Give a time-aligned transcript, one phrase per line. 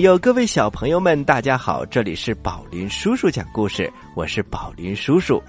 [0.00, 1.84] 各位大朋友，各位小朋友们，大家好！
[1.84, 5.42] 这里是宝林叔叔讲故事，我是宝林叔叔。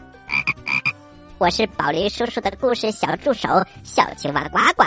[1.39, 3.47] 我是宝林叔叔的故事小助手
[3.83, 4.83] 小青蛙呱呱。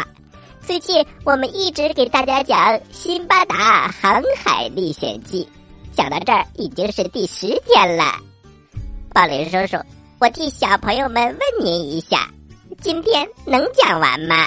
[0.61, 2.59] 最近我们一直给大家讲
[2.91, 5.49] 《辛巴达航海历险记》，
[5.97, 8.05] 讲到这儿已经是第十天了。
[9.15, 9.83] 宝林叔叔，
[10.19, 12.29] 我替小朋友们问您一下，
[12.83, 14.47] 今天能讲完吗？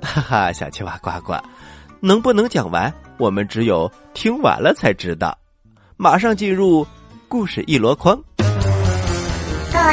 [0.00, 1.34] 哈哈，小青蛙呱呱，
[2.00, 2.90] 能不能讲完？
[3.20, 5.36] 我们只有听完了才知道。
[5.98, 6.86] 马上进入
[7.28, 8.18] 故事一箩筐。
[8.38, 8.40] 故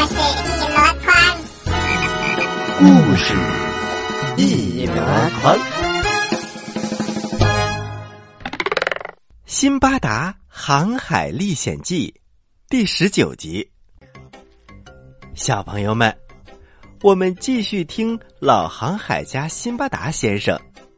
[0.08, 1.14] 事一箩筐，
[2.80, 2.86] 故
[3.18, 3.34] 事
[4.38, 4.96] 一箩
[5.42, 5.58] 筐，
[9.46, 12.10] 《辛巴达航海历险记》
[12.70, 13.70] 第十九集。
[15.34, 16.16] 小朋友们，
[17.02, 20.58] 我们继续听老航海家辛巴达先生。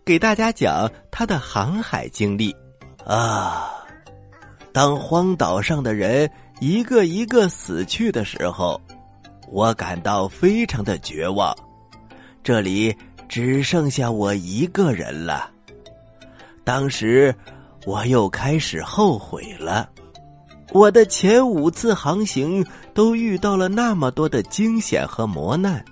[0.09, 2.51] 给大家讲他的航海经历
[3.05, 3.69] 啊！
[4.73, 6.27] 当荒岛上的人
[6.59, 8.81] 一个一个死去的时候，
[9.51, 11.55] 我感到非常的绝望。
[12.41, 12.91] 这里
[13.27, 15.51] 只剩下我一个人了。
[16.63, 17.31] 当时
[17.85, 19.87] 我又开始后悔了。
[20.71, 25.85] 我的前五次航行都遇到了那么多的惊险和磨难，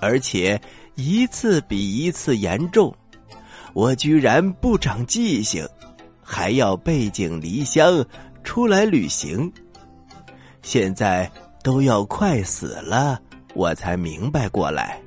[0.00, 0.58] 而且
[0.94, 2.90] 一次比一次严重。
[3.72, 5.66] 我居然不长记性，
[6.22, 8.04] 还要背井离乡
[8.42, 9.50] 出来旅行。
[10.62, 11.30] 现在
[11.62, 13.18] 都要快死了，
[13.54, 15.00] 我才明白过来。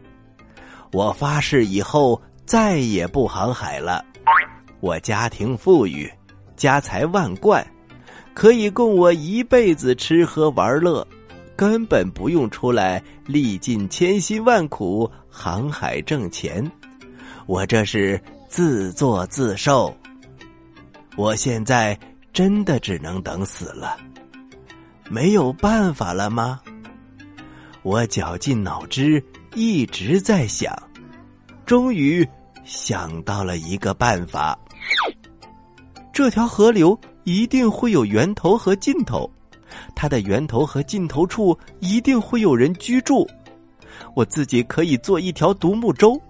[0.91, 4.03] 我发誓以后再也不航海了。
[4.79, 6.11] 我家庭富裕，
[6.55, 7.65] 家财万贯，
[8.33, 11.05] 可以供我一辈子吃喝玩乐，
[11.55, 16.69] 根本不用出来历尽千辛万苦航海挣钱。
[17.45, 18.21] 我这是。
[18.53, 19.91] 自作自受。
[21.17, 21.97] 我现在
[22.31, 23.97] 真的只能等死了，
[25.09, 26.61] 没有办法了吗？
[27.81, 29.23] 我绞尽脑汁
[29.55, 30.71] 一直在想，
[31.65, 32.23] 终于
[32.63, 34.55] 想到了一个办法。
[36.13, 39.27] 这条河流一定会有源头和尽头，
[39.95, 43.27] 它的源头和尽头处一定会有人居住。
[44.13, 46.21] 我自己可以做一条独木舟。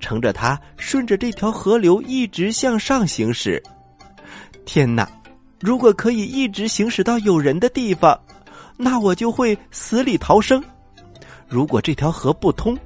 [0.00, 3.62] 乘着它，顺着这条河流一直向上行驶。
[4.64, 5.08] 天哪！
[5.60, 8.18] 如果可以一直行驶到有人的地方，
[8.76, 10.62] 那我就会死里逃生。
[11.48, 12.76] 如果这条河不通，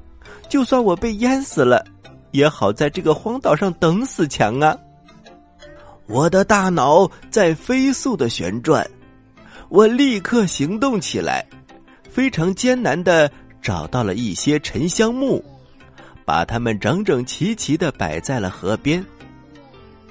[0.48, 1.84] 就算我被淹死了，
[2.30, 4.76] 也好在这个荒岛上等死强啊！
[6.06, 8.88] 我的大脑在飞速的旋转，
[9.68, 11.44] 我立刻行动起来，
[12.08, 13.30] 非常艰难的
[13.60, 15.44] 找到了一些沉香木。
[16.28, 19.02] 把它们整整齐齐的摆在了河边。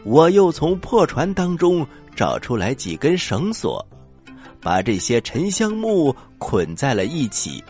[0.03, 1.85] 我又从破船当中
[2.15, 3.85] 找出来几根绳索，
[4.59, 7.63] 把这些沉香木捆在了一起，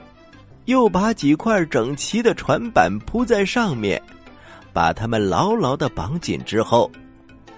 [0.64, 4.02] 又把几块整齐的船板铺在上面，
[4.72, 6.90] 把它们牢牢的绑紧之后，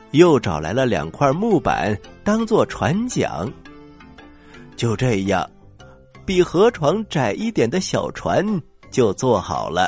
[0.10, 3.48] 又找来了两块木板当做船桨。
[4.76, 5.48] 就这样，
[6.26, 8.44] 比河床窄一点的小船
[8.90, 9.88] 就做好了。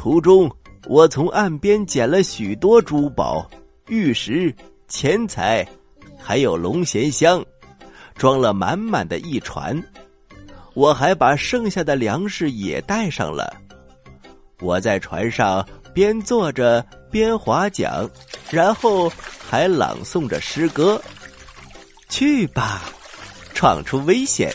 [0.00, 0.50] 途中，
[0.86, 3.46] 我从岸边捡了许多珠宝、
[3.88, 4.50] 玉石、
[4.88, 5.62] 钱财，
[6.18, 7.44] 还有龙涎香，
[8.14, 9.78] 装了满满的一船。
[10.72, 13.54] 我还把剩下的粮食也带上了。
[14.62, 15.62] 我在船上
[15.92, 18.08] 边坐着边划桨，
[18.50, 19.12] 然后
[19.46, 20.98] 还朗诵着诗歌
[22.08, 22.84] ：“去吧，
[23.52, 24.50] 闯出危险，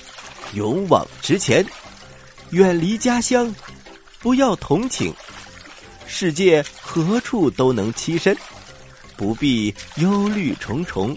[0.56, 1.64] 勇往直前，
[2.50, 3.54] 远离家乡，
[4.22, 5.14] 不要同情。”
[6.18, 8.34] 世界何处都能栖身，
[9.18, 11.14] 不必忧虑重重。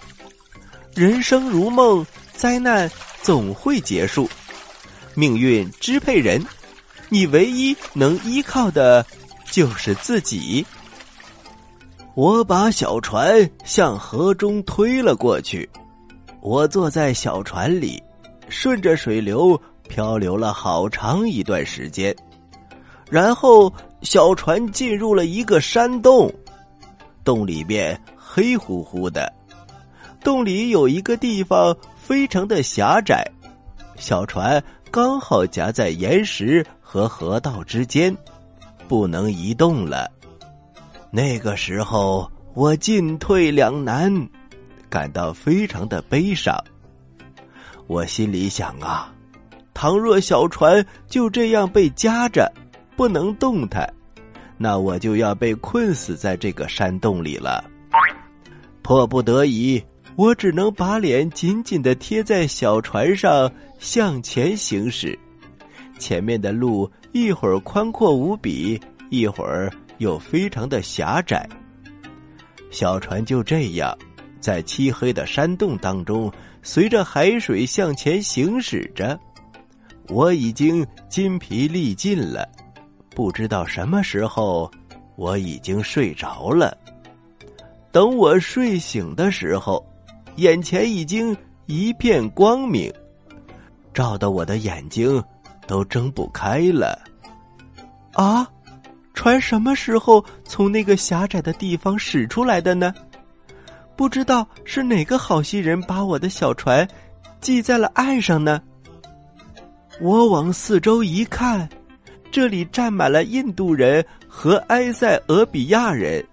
[0.93, 2.05] 人生如梦，
[2.35, 2.91] 灾难
[3.23, 4.29] 总会结束。
[5.15, 6.45] 命运支配人，
[7.11, 9.07] 你唯一能依靠的
[9.53, 10.67] 就是自己。
[12.17, 15.71] 我把小船向河中推了过去，
[16.41, 18.03] 我坐在小船里，
[18.49, 19.57] 顺着水流
[19.89, 22.13] 漂流了好长一段时间，
[23.09, 23.73] 然后。
[24.03, 26.33] 小船进入了一个山洞，
[27.25, 29.33] 洞里面黑乎乎的，
[30.23, 33.29] 洞里有一个地方非常的狭窄，
[33.97, 38.17] 小船刚好夹在岩石和河道之间，
[38.87, 40.11] 不能移动了。
[41.11, 44.13] 那个时候我进退两难，
[44.89, 46.57] 感到非常的悲伤。
[47.89, 49.13] 我心里想啊，
[49.75, 52.51] 倘若小船就这样被夹着。
[52.99, 53.89] 不能动弹，
[54.57, 57.65] 那我就要被困死在这个山洞里了。
[58.83, 59.81] 迫不得已，
[60.17, 63.49] 我只能把脸紧紧的贴在小船上
[63.79, 65.17] 向前行驶。
[65.97, 68.81] 前面的路一会儿宽阔无比，
[69.11, 71.49] 一会儿又非常的狭窄。
[72.69, 73.97] 小船就这样
[74.41, 79.17] 在漆黑的山洞当中，随着海水向前行驶着。
[80.09, 82.49] 我已经筋疲力尽了，
[83.19, 84.71] 不知道什么时候
[85.17, 86.79] 我已经睡着了。
[87.91, 89.85] 等我睡醒的时候，
[90.37, 91.37] 眼前已经
[91.67, 92.95] 一片光明，
[93.93, 95.21] 照得我的眼睛
[95.67, 96.97] 都睁不开了。
[98.13, 98.47] 啊，
[99.15, 102.95] 船什么时候从那个狭窄的地方驶出来的呢？
[103.97, 106.89] 不知道是哪个好心人把我的小船
[107.41, 108.63] 系在了岸上呢？
[110.01, 111.69] 我往四周一看，
[112.31, 116.25] 这里站满了印度人和埃塞俄比亚人。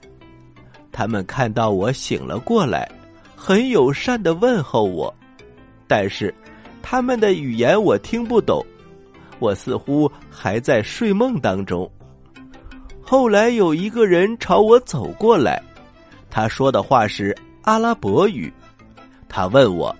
[0.91, 2.89] 他们看到我醒了过来，
[3.35, 5.13] 很友善的问候我，
[5.87, 6.33] 但是
[6.81, 8.65] 他们的语言我听不懂，
[9.39, 11.89] 我似乎还在睡梦当中。
[13.01, 15.61] 后来有一个人朝我走过来，
[16.29, 18.51] 他说的话是阿拉伯语，
[19.27, 19.95] 他问我：“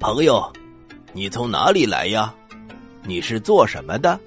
[0.00, 0.52] 朋友，
[1.12, 2.34] 你从哪里来呀？”
[3.06, 4.18] 你是做什么的？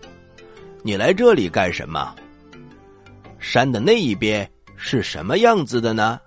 [0.87, 2.15] 你来这里干什么？
[3.39, 6.17] 山的那一边是什么样子的呢？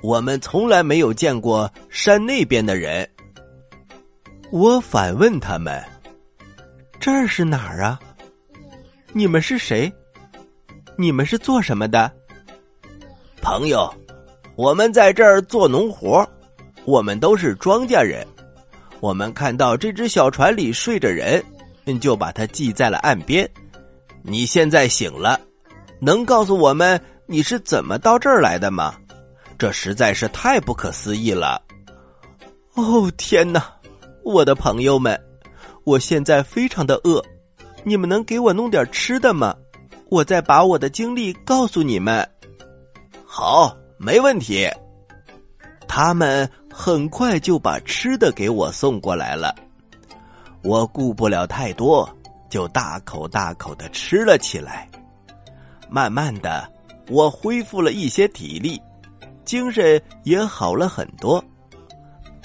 [0.00, 3.08] 我们从来没有见过山那边的人。
[4.50, 5.80] 我反问他们
[6.98, 8.00] ：“这儿是哪儿啊？
[9.12, 9.88] 你们是谁？
[10.96, 12.10] 你们是做什么的？”
[13.40, 13.88] 朋友，
[14.56, 16.28] 我们在这儿做农活，
[16.84, 18.26] 我们都是庄稼人。
[18.98, 21.40] 我们看到这只小船里睡着人。
[22.00, 23.48] 就把它系在了岸边。
[24.22, 25.40] 你现在醒了，
[26.00, 28.94] 能告诉我们你是怎么到这儿来的吗？
[29.58, 31.62] 这实在是太不可思议了！
[32.74, 33.62] 哦天哪，
[34.24, 35.20] 我的朋友们，
[35.84, 37.22] 我现在非常的饿，
[37.84, 39.54] 你们能给我弄点吃的吗？
[40.08, 42.28] 我再把我的经历告诉你们。
[43.24, 44.68] 好，没问题。
[45.86, 49.54] 他们很快就把吃的给我送过来了。
[50.62, 52.08] 我顾不了太多，
[52.52, 54.86] 就大口大口的吃了起来。
[55.88, 56.70] 慢慢的，
[57.08, 58.78] 我恢复了一些体力，
[59.42, 61.42] 精神也好了很多。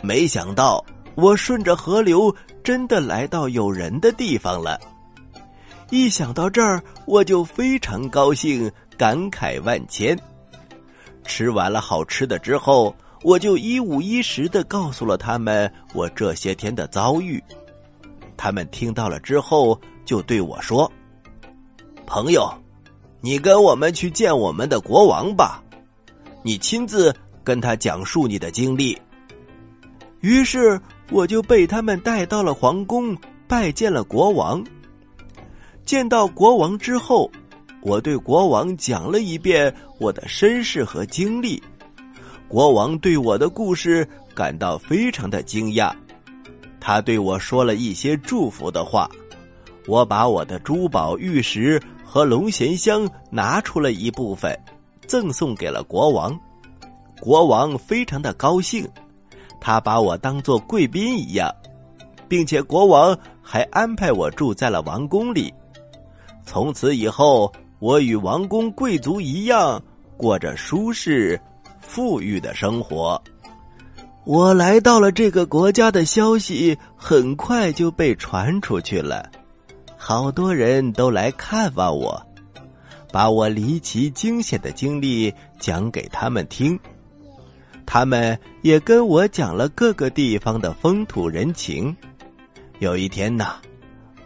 [0.02, 0.82] 没想到，
[1.16, 2.34] 我顺着河流
[2.64, 4.80] 真的来到有人的地方了。
[5.90, 10.18] 一想到这儿，我就非常高兴，感慨万千。
[11.26, 17.44] 吃完了好吃的之后，我就一五一十的告诉了他们我这些天的遭遇。
[18.38, 20.90] 他们听到了之后，就对我说
[22.08, 22.50] ：“朋友，
[23.20, 25.62] 你跟我们去见我们的国王吧，
[26.42, 28.98] 你亲自跟他讲述你的经历。”
[30.22, 30.80] 于是
[31.12, 33.16] 我就被他们带到了皇宫，
[33.48, 34.66] 拜见了国王。
[35.86, 37.30] 见到国王之后，
[37.82, 41.62] 我对国王讲了一遍我的身世和经历。
[42.48, 45.94] 国王对我的故事感到非常的惊讶。
[46.80, 49.10] 他对我说了一些祝福的话，
[49.88, 54.58] 我把我的珠宝、玉石和龙涎香拿出了一部分，
[55.08, 56.38] 赠送给了国王。
[57.20, 58.88] 国王非常的高兴，
[59.60, 61.50] 他把我当做贵宾一样，
[62.28, 65.54] 并且国王还安排我住在了王宫里。
[66.46, 69.82] 从此以后，我与王公贵族一样，
[70.16, 71.40] 过着舒适、
[71.80, 73.22] 富裕的生活。
[74.26, 79.30] 我来到了这个国家的消息很快就被传出去了，
[79.98, 82.22] 好多人都来看望我，
[83.12, 86.80] 把我离奇惊险的经历讲给他们听。
[87.86, 91.96] 他们也跟我讲了各个地方的风土人情。
[92.80, 93.56] 有一天呐，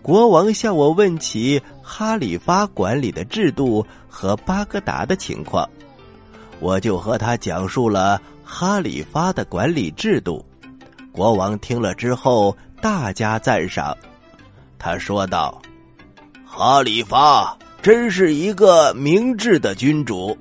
[0.02, 5.68] 国王向我问起哈里发管理的制度和巴格达的情况，
[6.60, 8.22] 我就和他讲述了。
[8.44, 10.46] 哈里发的管理制度，
[11.14, 13.96] 国王听了之后大加赞赏。
[14.84, 15.62] 他说道
[16.44, 20.36] ：“哈里发真是一个明智的君主，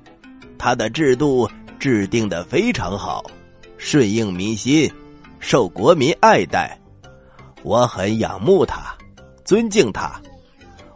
[0.57, 3.23] 他的制度制定的非常好，
[3.77, 4.91] 顺应民心，
[5.39, 6.75] 受国民爱戴。
[7.61, 8.97] 我很仰慕他，
[9.45, 10.19] 尊敬他。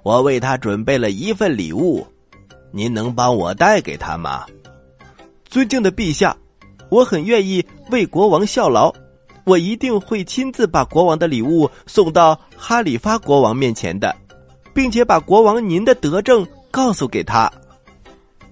[0.02, 2.04] 我为他准备了一份礼物，
[2.72, 4.44] 您能帮我带给他吗？”
[5.48, 6.36] 尊敬的陛下。
[6.90, 8.94] 我很愿意为国王效劳，
[9.46, 14.14] 我一定会亲自把国王的礼物送到哈里发国王面前的，
[14.74, 17.50] 并且把国王您的德政告诉给他。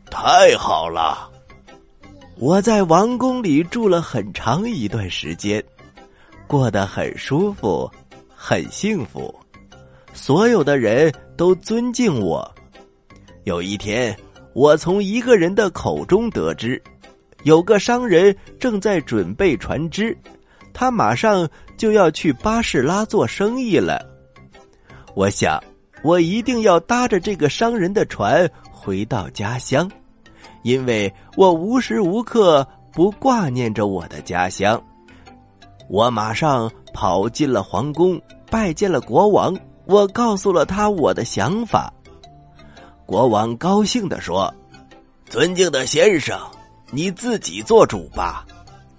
[0.09, 1.29] 太好了，
[2.37, 5.63] 我在王宫里住了很长一段时间，
[6.45, 7.89] 过得很舒服，
[8.35, 9.33] 很幸福，
[10.13, 12.47] 所有的人都尊敬我。
[13.45, 14.15] 有一天，
[14.53, 16.79] 我从一个人的口中得知，
[17.41, 20.15] 有个商人正在准备船只，
[20.73, 24.03] 他马上就要去巴士拉做生意了。
[25.15, 25.63] 我想，
[26.03, 29.89] 我一定要搭着这个商人的船回到家乡。
[30.63, 34.81] 因为我无时无刻不挂念着我的家乡，
[35.89, 39.55] 我马上跑进了皇宫，拜见了国王。
[39.85, 41.91] 我告诉了他我的想法，
[43.05, 44.53] 国王高兴的说
[45.29, 46.39] ：“尊敬的先生，
[46.89, 48.45] 你自己做主吧。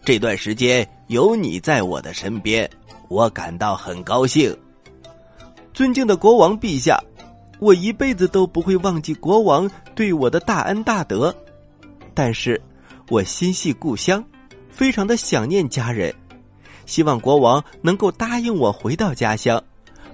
[0.04, 2.68] 这段时间有你在我的身边，
[3.08, 4.54] 我感到很高兴。”
[5.73, 7.02] 尊敬的国王陛下，
[7.58, 11.34] 我一辈子都不会忘记国王对我的大恩大德。
[12.12, 12.61] 但是，
[13.08, 14.25] 我心系故乡，
[14.70, 16.14] 非常的想念家人，
[16.87, 19.61] 希望国王能够答应我回到家乡，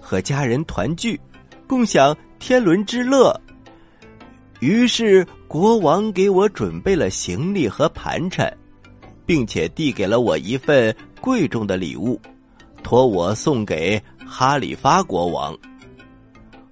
[0.00, 1.20] 和家人团聚，
[1.66, 3.38] 共享天伦之乐。
[4.60, 8.50] 于是，国王给我准备了行李和盘缠，
[9.30, 12.20] 并且递给了我一份贵重的礼物，
[12.82, 15.56] 托我送给哈里发国王。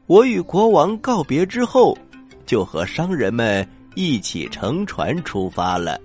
[0.07, 1.97] 我与国王告别之后，
[2.45, 3.65] 就和商人们。
[3.95, 6.01] 一起乘船出发了，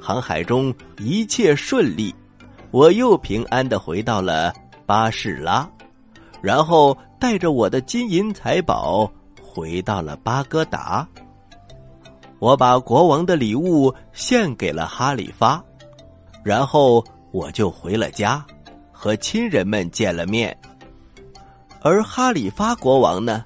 [0.00, 2.12] 航海中一切顺利，
[2.72, 4.52] 我又平安的回到了
[4.86, 5.70] 巴士拉，
[6.42, 9.08] 然后带着我的金银财宝
[9.40, 11.08] 回到了巴格达。
[12.40, 15.62] 我把国王的礼物献给了哈里发，
[16.42, 18.44] 然后我就回了家，
[18.90, 20.56] 和亲人们见了面。
[21.80, 23.44] 而哈里发国王呢，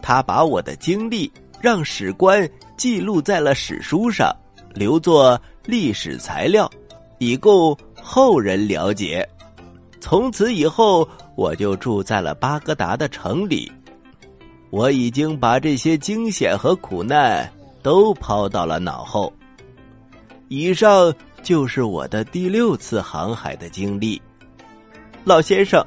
[0.00, 2.48] 他把我的经历让史官。
[2.76, 4.34] 记录在了史书上，
[4.72, 6.66] 留作历史材料，
[7.18, 9.28] 以供后人了解。
[10.00, 11.06] 从此以后，
[11.36, 13.70] 我就住在了巴格达的城里。
[14.70, 19.32] 我已经把这些惊险和苦难都抛到了脑后。
[20.48, 24.20] 以上就是我的第六次航海的经历。
[25.24, 25.84] 老先生，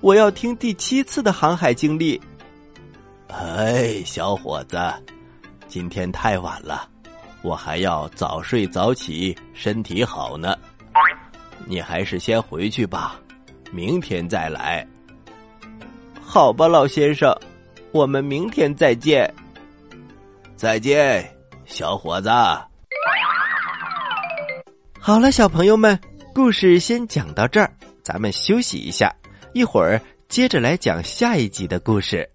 [0.00, 2.20] 我要听第七次的航海经历。
[3.28, 4.78] 哎，小伙子。
[5.68, 6.86] 今天太晚了，
[7.42, 10.54] 我还要早睡早起，身体好呢。
[11.64, 13.18] 你还是先回去吧，
[13.70, 14.86] 明天再来。
[16.20, 17.34] 好吧，老先生，
[17.92, 19.32] 我们明天再见。
[20.56, 21.28] 再见，
[21.64, 22.30] 小伙子。
[25.00, 25.98] 好了，小朋友们，
[26.32, 27.68] 故事先讲到这儿，
[28.04, 29.12] 咱们休息一下，
[29.52, 32.28] 一会儿接着来讲下一集的故事。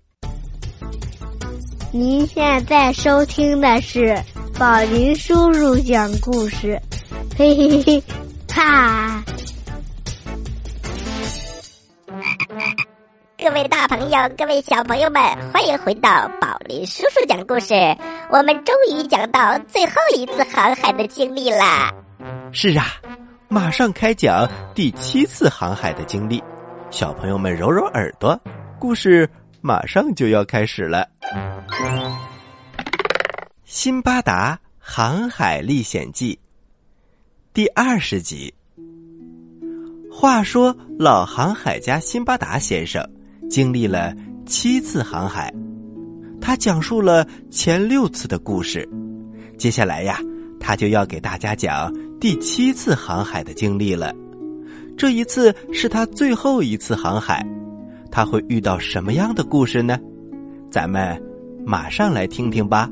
[1.94, 4.22] 您现在收听的是
[4.60, 6.80] 宝林叔叔讲故事，
[7.38, 8.04] 嘿嘿嘿，
[8.54, 9.24] 哈！
[13.38, 15.22] 各位大朋友，各位小朋友们，
[15.54, 17.74] 欢迎回到宝林叔叔讲故事。
[18.30, 21.94] 我们终于讲到最后一次航海的经历啦！
[22.52, 22.86] 是啊，
[23.48, 24.46] 马上开讲
[24.76, 26.44] 第七次航海的经历。
[26.92, 28.38] 小朋友们揉揉耳朵，
[28.80, 29.30] 故事
[29.62, 31.08] 马上就要开始了。
[33.64, 36.34] 《辛巴达航海历险记》
[37.54, 38.54] 第二十集。
[40.12, 43.02] 话说，老航海家辛巴达先生
[43.50, 44.14] 经历了
[44.46, 45.54] 七次航海，
[46.48, 48.88] 他讲述了前六次的故事。
[49.58, 50.18] 接下来呀，
[50.62, 54.16] 他就要给大家讲第七次航海的经历了。
[54.98, 57.46] 这一次是他最后一次航海，
[58.10, 60.00] 他会遇到什么样的故事呢？
[60.72, 61.22] 咱们。
[61.66, 62.90] 马上来听听吧。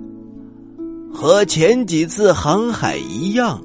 [1.10, 3.64] 和前几次航海一样，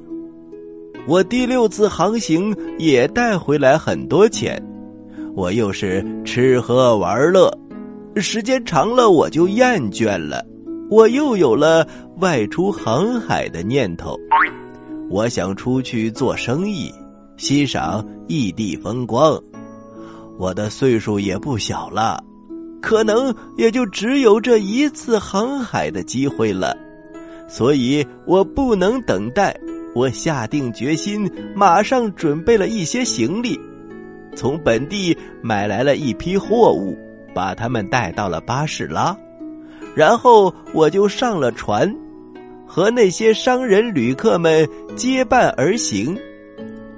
[1.05, 4.57] 我第六次航行也带回来很多钱。
[5.35, 7.53] 我又是吃喝玩乐，
[8.17, 10.45] 时间长了我就厌倦了。
[10.89, 11.87] 我又有了
[12.17, 14.17] 外出航海的念头。
[15.09, 16.93] 我想出去做生意，
[17.37, 19.41] 欣赏异地风光。
[20.37, 22.21] 我的岁数也不小了。
[22.81, 26.75] 可能也就只有这一次航海的机会了，
[27.47, 29.55] 所以我不能等待。
[29.93, 33.59] 我下定决心，马上准备了一些行李，
[34.35, 36.97] 从本地买来了一批货物，
[37.33, 39.15] 把他们带到了巴士拉，
[39.95, 41.93] 然后我就上了船，
[42.65, 46.17] 和那些商人旅客们结伴而行。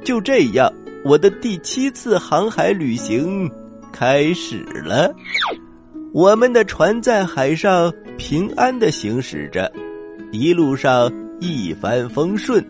[0.04, 0.72] 就这样，
[1.04, 3.50] 我的第七次航海旅行
[3.92, 5.13] 开始了。
[6.13, 9.72] 我们的船在海上平安的行驶着，
[10.32, 12.63] 一路上一帆风顺。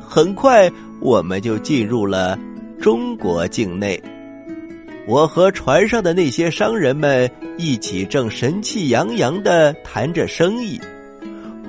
[0.00, 2.38] 很快我们就进入了
[2.80, 4.02] 中国境内。
[5.06, 7.28] 我和船上的那些商人们
[7.58, 10.80] 一起正神气洋洋的谈着生意，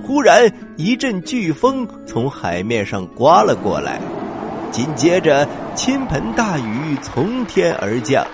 [0.03, 3.99] 忽然一阵飓风从海面上刮了过来，
[4.71, 8.25] 紧接着倾盆大雨从天而降。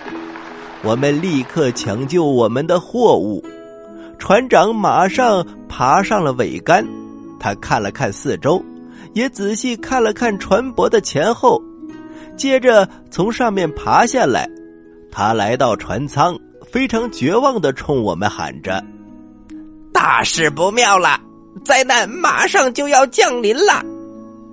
[0.84, 3.41] 我们立刻抢救我们的货物，
[4.18, 6.86] 船长马上爬上了桅杆，
[7.39, 8.62] 他看了看四周。
[9.13, 11.60] 也仔细看了看船舶的前后，
[12.38, 14.48] 接着从上面爬下来。
[15.12, 16.38] 他来到船舱，
[16.72, 18.84] 非常绝望的冲我们喊着
[19.92, 21.20] ：“大事不妙了，
[21.63, 23.84] 灾难马上就要降临了！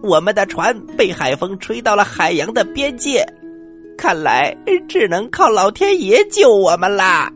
[0.02, 3.26] 我们的船被海风吹到了海洋的边界，
[3.98, 4.56] 看来
[4.88, 7.32] 只能靠老天爷救我们啦！”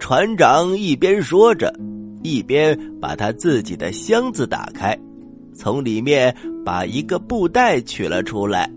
[0.00, 1.72] 船长一边说着，
[2.22, 4.98] 一边把他自己的箱子打开。
[5.54, 6.34] 从里面
[6.64, 8.68] 把一个布袋取了出来，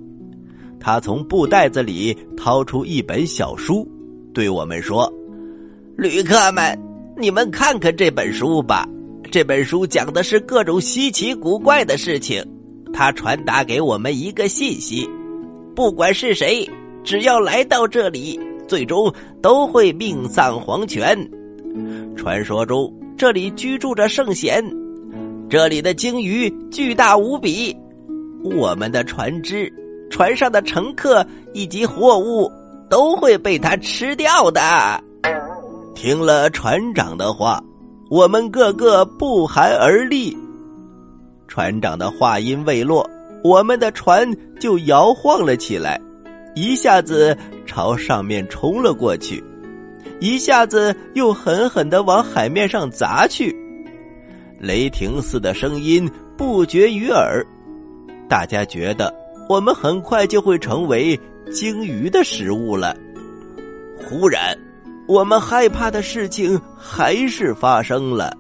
[0.86, 3.90] 他从布袋子里掏出一本小书，
[4.36, 5.12] 对我们说
[5.98, 6.80] ：“旅客们，
[7.18, 8.88] 你们看看这本书吧。
[9.32, 12.46] 这本书讲的是各种稀奇古怪的事情，
[12.94, 15.10] 它传达给我们一个信息：
[15.76, 16.70] 不管是谁，
[17.04, 21.18] 只要来到这里，最终都会命丧黄泉。
[22.16, 24.64] 传说中，这里居住着圣贤。”
[25.50, 27.76] 这里的鲸鱼巨大无比，
[28.44, 29.68] 我们的船只、
[30.10, 32.52] 船上的乘客以及货物
[32.90, 34.62] 都会被它吃掉的。
[35.96, 37.62] 听了船长的话，
[38.10, 40.38] 我们个个不寒而栗。
[41.48, 43.10] 船长的话音未落，
[43.44, 46.00] 我们的船就摇晃了起来，
[46.54, 49.44] 一下子朝上面冲了过去，
[50.20, 53.56] 一下子又狠狠的往海面上砸去。
[54.60, 57.46] 雷霆似的声音不绝于耳，
[58.28, 59.14] 大家觉得
[59.48, 61.20] 我们很快就会成为
[61.52, 62.96] 鲸鱼的食物了。
[63.98, 64.58] 忽然，
[65.08, 68.36] 我们害怕的事情还是发生了，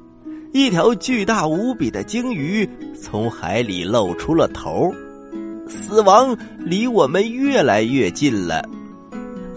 [0.51, 2.67] 一条巨大无比的鲸鱼
[2.99, 4.93] 从海里露出了头，
[5.67, 8.67] 死亡离我们越来越近了。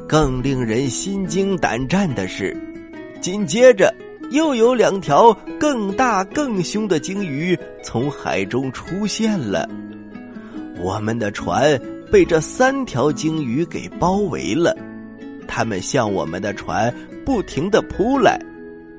[0.07, 2.57] 更令人心惊胆战的是，
[3.21, 3.93] 紧接着。
[4.31, 9.67] 又有两条更大更凶的鲸鱼从海中出现了，
[10.81, 14.77] 我们的船被这三条鲸鱼给包围了，
[15.47, 18.41] 它们向我们的船不停的扑来，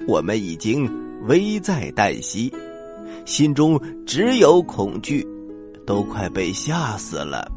[0.08, 0.90] 我们已经
[1.28, 2.54] 危在旦夕，
[3.26, 5.26] 心中只有恐惧，
[5.86, 7.50] 都快被吓死了。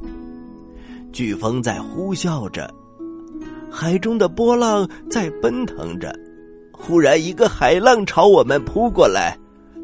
[1.12, 2.72] 飓风在呼啸着，
[3.70, 6.14] 海中的波浪在奔腾着。
[6.72, 9.36] 忽然，一个海浪朝我们扑过来，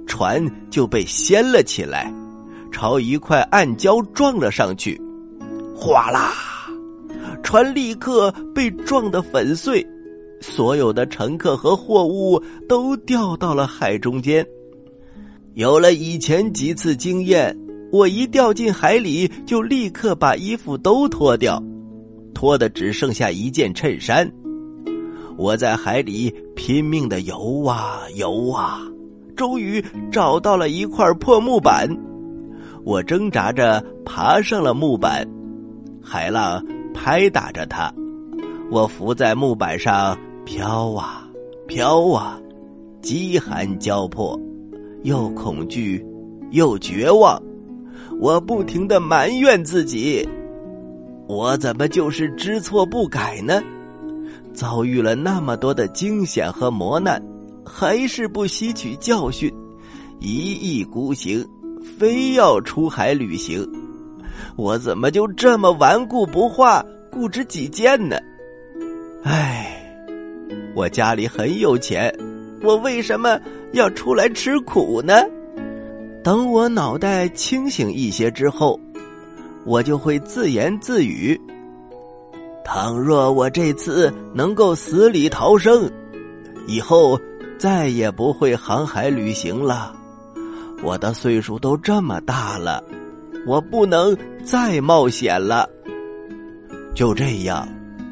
[0.07, 2.12] 船就被掀了起来，
[2.70, 5.00] 朝一块暗礁撞了上去，
[5.74, 6.33] 哗啦！
[7.42, 9.87] 船立刻被撞得粉碎，
[10.40, 14.46] 所有的乘客和货物都掉到了海中间。
[15.54, 17.57] 有了以前几次经验，
[17.90, 21.62] 我一掉进海里就立刻把衣服都脱掉，
[22.35, 24.31] 脱的只剩下一件衬衫。
[25.37, 28.83] 我在海里拼命的游啊游啊，
[29.37, 31.88] 终于找到了一块破木板。
[32.88, 35.29] 我挣扎着爬上了木板，
[36.03, 37.92] 海浪拍打着它，
[38.70, 41.29] 我浮在木板上飘啊
[41.66, 42.40] 飘啊，
[43.03, 44.40] 饥寒交迫，
[45.03, 46.03] 又恐惧
[46.53, 47.38] 又绝望。
[48.20, 50.27] 我不停的埋怨自己：
[51.29, 53.62] 我怎么就是知错不改呢？
[54.55, 57.22] 遭遇了那么多的惊险和磨难，
[57.66, 59.53] 还是不吸取教训，
[60.20, 61.46] 一意孤行，
[61.96, 63.66] 非要出海旅行。
[64.57, 68.16] 我怎么就这么顽固不化、固执己见呢？
[69.22, 69.81] 唉，
[70.74, 72.12] 我家里很有钱，
[72.62, 73.38] 我为什么
[73.72, 75.14] 要出来吃苦呢？
[76.24, 78.79] 等我脑袋清醒一些之后，
[79.64, 81.40] 我就会自言自语。
[82.64, 85.90] 倘若我这次能够死里逃生，
[86.66, 87.18] 以后
[87.59, 89.94] 再也不会航海旅行了。
[90.82, 92.82] 我的岁数都这么大了，
[93.46, 95.68] 我不能再冒险了。
[96.94, 97.68] 就这样，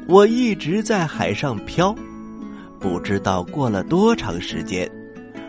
[0.07, 1.95] 我一直在海上漂，
[2.79, 4.89] 不知道过了多长时间，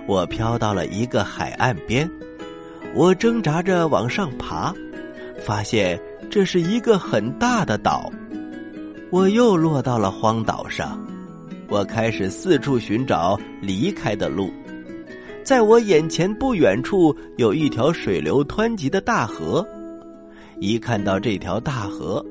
[0.06, 2.08] 我飘到了一个海岸边。
[2.94, 4.74] 我挣扎着往上爬，
[5.44, 6.00] 发现
[6.30, 8.10] 这是一个很大的岛。
[9.10, 10.98] 我又落到了荒岛上，
[11.68, 14.50] 我开始四处寻找离开的路。
[15.48, 19.66] 在我眼前不远处有一条水流湍急的大河，
[20.60, 22.22] 一看到这条大河，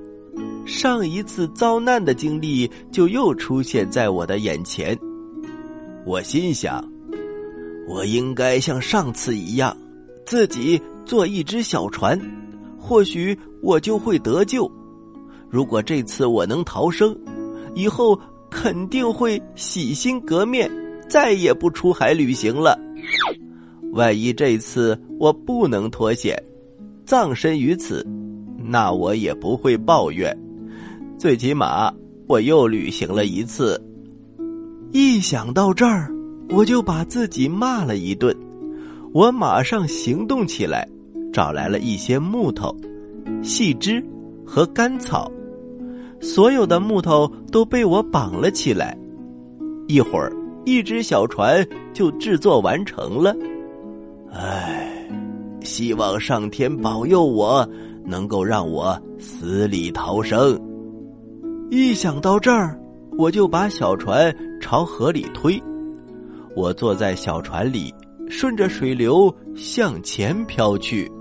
[0.67, 4.95] 上一次遭难的经历就又出现在我的眼前。
[6.05, 6.79] 我心想，
[7.87, 9.75] 我应该像上次一样，
[10.23, 12.21] 自己做一只小船，
[12.77, 14.71] 或许我就会得救。
[15.49, 17.17] 如果这次我能逃生，
[17.73, 18.15] 以后
[18.51, 20.69] 肯定会洗心革面，
[21.09, 22.79] 再也不出海旅行了。
[23.93, 26.35] 万一这次我不能脱险，
[27.05, 28.05] 葬身于此。
[28.69, 30.37] 那我也不会抱怨，
[31.17, 31.91] 最起码
[32.27, 33.81] 我又旅行了一次。
[34.91, 36.11] 一想到这儿，
[36.49, 38.35] 我就把自己骂了一顿。
[39.13, 40.87] 我马上行动起来，
[41.31, 42.75] 找来了一些木头、
[43.41, 44.03] 细枝
[44.45, 45.31] 和干草，
[46.19, 48.97] 所有的木头都被我绑了起来。
[49.87, 50.31] 一会儿，
[50.67, 53.33] 一只小船就制作完成了。
[54.33, 54.91] 唉，
[55.61, 57.65] 希望上天保佑我。
[58.09, 60.57] 能够让我死里逃生。
[61.69, 62.79] 一想到这儿，
[63.17, 65.61] 我就把小船朝河里推。
[66.55, 67.93] 我坐在小船里，
[68.29, 71.11] 顺着水流向前飘去。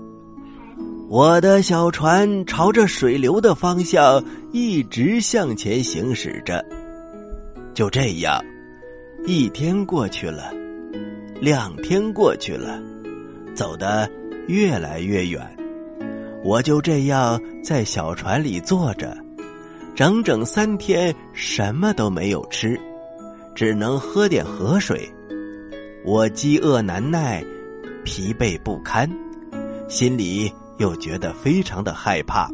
[1.09, 6.63] 我的小船朝着水流的方向一直向前行驶着。
[7.73, 8.41] 就这样，
[9.25, 10.53] 一天过去了，
[11.41, 12.81] 两天过去了，
[13.53, 14.09] 走得
[14.47, 15.45] 越来越远。
[16.43, 19.17] 我就这样在小船里坐着，
[19.95, 22.79] 整整三天什么都没有吃，
[23.53, 25.09] 只能喝点河水。
[26.05, 27.43] 我饥饿难耐，
[28.05, 29.09] 疲惫不堪，
[29.89, 32.49] 心里又觉得非常的害怕。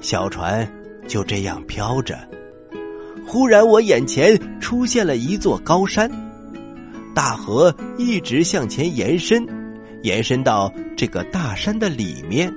[0.00, 0.68] 小船
[1.06, 2.18] 就这样飘着，
[3.32, 6.10] 忽然我眼前出现了一座高山，
[7.14, 9.46] 大河一直向前延伸，
[10.02, 12.52] 延伸到这个大山的里面。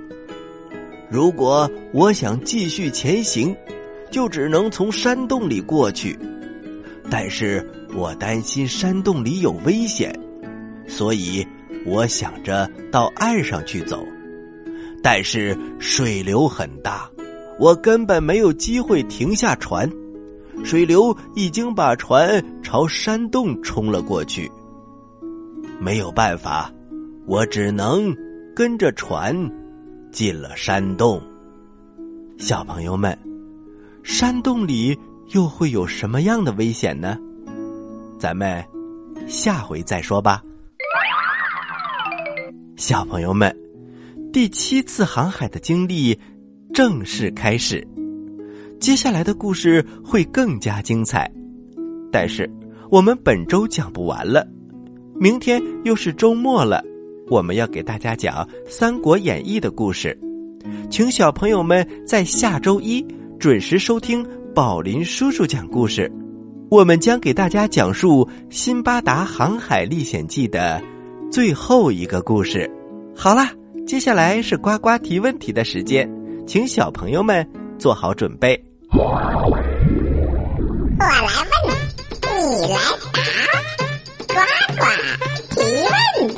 [1.12, 3.56] 如果我想继续前行，
[4.10, 6.18] 就只能从山洞里过去。
[7.08, 10.12] 但是我担心山洞里有危险，
[10.88, 11.48] 所以
[11.86, 14.04] 我想着到岸上去走。
[15.04, 17.08] 但是水流很大，
[17.60, 19.88] 我根本没有机会停下船。
[20.64, 24.52] 水流已经把船朝山洞冲了过去。
[25.80, 26.72] 没有办法，
[27.26, 28.16] 我只能
[28.56, 29.36] 跟着船。
[30.12, 31.20] 进了山洞，
[32.38, 33.18] 小朋友们，
[34.04, 34.96] 山洞里
[35.30, 37.18] 又会有什么样的危险呢？
[38.20, 38.64] 咱们
[39.28, 40.44] 下回再说吧。
[42.76, 43.52] 小朋友们，
[44.32, 46.16] 第七次航海的经历
[46.76, 47.84] 正式开始，
[48.84, 51.32] 接下来的故事会更加精彩。
[52.12, 52.52] 但是
[52.92, 54.46] 我们本周讲不完了，
[55.16, 56.84] 明天又是周末了。
[57.30, 60.20] 我们要给大家讲《三国演义》的故事，
[60.90, 63.02] 请小朋友们在下周一
[63.40, 64.22] 准时收听
[64.54, 66.12] 宝林叔叔讲故事。
[66.70, 70.84] 我们将给大家讲述《辛巴达航海历险记》的
[71.32, 72.70] 最后一个故事。
[73.16, 73.50] 好啦，
[73.88, 76.06] 接下来是呱呱提问题的时间，
[76.46, 77.48] 请小朋友们
[77.80, 78.62] 做好准备。
[78.96, 79.60] 我来问，
[81.00, 82.78] 你来答，
[84.28, 84.36] 呱
[84.78, 84.82] 呱
[85.50, 85.56] 提
[85.90, 85.96] 问
[86.36, 86.38] 题。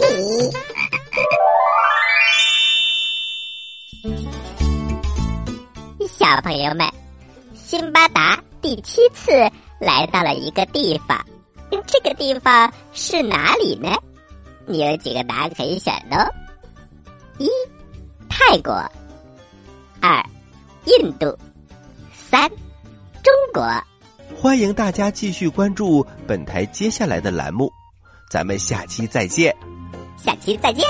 [6.07, 6.87] 小朋友们，
[7.53, 9.33] 辛巴达第七次
[9.81, 11.25] 来到了一个地方，
[11.85, 13.89] 这个地方是哪里呢？
[14.65, 16.25] 你有几个答案可以选哦：
[17.37, 17.49] 一、
[18.29, 18.71] 泰国；
[19.99, 20.23] 二、
[20.85, 21.37] 印度；
[22.29, 22.49] 三、
[23.23, 23.63] 中国。
[24.35, 27.71] 欢迎大家继续关注本台接下来的栏目，
[28.29, 29.55] 咱们下期再见。
[30.17, 30.85] 下期再见。